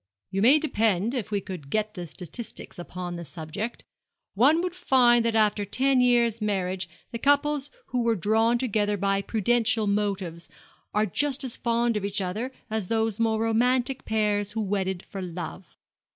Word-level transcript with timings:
You 0.31 0.41
may 0.41 0.57
depend, 0.57 1.13
if 1.13 1.29
we 1.29 1.41
could 1.41 1.69
get 1.69 1.95
statistics 2.09 2.79
upon 2.79 3.17
the 3.17 3.23
subject, 3.23 3.83
one 4.33 4.59
would 4.63 4.73
find 4.73 5.23
that 5.23 5.35
after 5.35 5.63
ten 5.63 6.01
years' 6.01 6.41
marriage 6.41 6.89
the 7.11 7.19
couples 7.19 7.69
who 7.85 8.01
were 8.01 8.15
drawn 8.15 8.57
together 8.57 8.97
by 8.97 9.21
prudential 9.21 9.85
motives 9.85 10.49
are 10.91 11.05
just 11.05 11.43
as 11.43 11.55
fond 11.55 11.97
of 11.97 12.03
each 12.03 12.19
other 12.19 12.51
as 12.67 12.87
those 12.87 13.19
more 13.19 13.39
romantic 13.41 14.03
pairs 14.03 14.53
who 14.53 14.61
wedded 14.61 15.05
for 15.05 15.21
love. 15.21 15.67